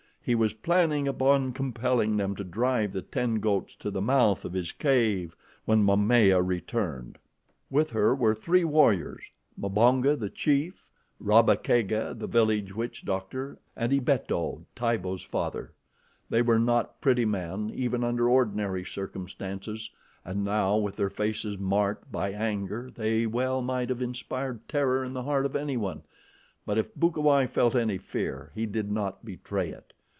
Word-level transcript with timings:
He 0.23 0.35
was 0.35 0.53
planning 0.53 1.07
upon 1.07 1.51
compelling 1.51 2.15
them 2.15 2.35
to 2.35 2.43
drive 2.43 2.93
the 2.93 3.01
ten 3.01 3.39
goats 3.39 3.73
to 3.77 3.89
the 3.89 4.03
mouth 4.03 4.45
of 4.45 4.53
his 4.53 4.71
cave 4.71 5.35
when 5.65 5.83
Momaya 5.83 6.39
returned. 6.43 7.17
With 7.71 7.89
her 7.89 8.13
were 8.13 8.35
three 8.35 8.63
warriors 8.63 9.23
Mbonga, 9.59 10.15
the 10.19 10.29
chief, 10.29 10.85
Rabba 11.19 11.55
Kega, 11.57 12.13
the 12.15 12.27
village 12.27 12.75
witch 12.75 13.03
doctor, 13.03 13.57
and 13.75 13.91
Ibeto, 13.91 14.63
Tibo's 14.75 15.23
father. 15.23 15.71
They 16.29 16.43
were 16.43 16.59
not 16.59 17.01
pretty 17.01 17.25
men 17.25 17.71
even 17.73 18.03
under 18.03 18.29
ordinary 18.29 18.85
circumstances, 18.85 19.89
and 20.23 20.43
now, 20.45 20.77
with 20.77 20.97
their 20.97 21.09
faces 21.09 21.57
marked 21.57 22.11
by 22.11 22.31
anger, 22.31 22.91
they 22.93 23.25
well 23.25 23.63
might 23.63 23.89
have 23.89 24.03
inspired 24.03 24.67
terror 24.69 25.03
in 25.03 25.13
the 25.13 25.23
heart 25.23 25.47
of 25.47 25.55
anyone; 25.55 26.03
but 26.63 26.77
if 26.77 26.93
Bukawai 26.93 27.47
felt 27.47 27.73
any 27.73 27.97
fear, 27.97 28.51
he 28.53 28.67
did 28.67 28.91
not 28.91 29.25
betray 29.25 29.69
it. 29.71 29.93